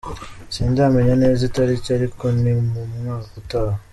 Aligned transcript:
Sindamenya 0.53 1.13
neza 1.23 1.41
itariki 1.49 1.89
ariko 1.97 2.25
ni 2.41 2.53
mu 2.71 2.81
mwaka 2.99 3.31
utaha. 3.41 3.77